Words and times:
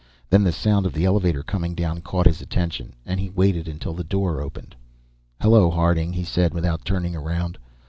Then 0.31 0.43
the 0.43 0.51
sound 0.51 0.87
of 0.87 0.93
the 0.93 1.05
elevator 1.05 1.43
coming 1.43 1.75
down 1.75 2.01
caught 2.01 2.25
his 2.25 2.41
attention, 2.41 2.95
and 3.05 3.19
he 3.19 3.29
waited 3.29 3.67
until 3.67 3.93
the 3.93 4.03
door 4.03 4.41
opened. 4.41 4.75
"Hello, 5.39 5.69
Harding," 5.69 6.11
he 6.13 6.23
said 6.23 6.55
without 6.55 6.83
turning 6.83 7.15
around. 7.15 7.59